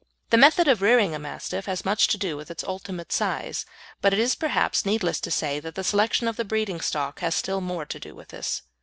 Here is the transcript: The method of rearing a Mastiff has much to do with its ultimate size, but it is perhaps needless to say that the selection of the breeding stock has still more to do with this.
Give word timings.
The 0.31 0.37
method 0.37 0.67
of 0.67 0.81
rearing 0.81 1.13
a 1.13 1.19
Mastiff 1.19 1.67
has 1.67 1.85
much 1.85 2.07
to 2.07 2.17
do 2.17 2.35
with 2.35 2.49
its 2.49 2.63
ultimate 2.63 3.11
size, 3.11 3.67
but 4.01 4.13
it 4.13 4.19
is 4.19 4.33
perhaps 4.33 4.83
needless 4.83 5.19
to 5.19 5.29
say 5.29 5.59
that 5.59 5.75
the 5.75 5.83
selection 5.83 6.27
of 6.27 6.37
the 6.37 6.43
breeding 6.43 6.81
stock 6.81 7.19
has 7.19 7.35
still 7.35 7.61
more 7.61 7.85
to 7.85 7.99
do 7.99 8.15
with 8.15 8.29
this. 8.29 8.63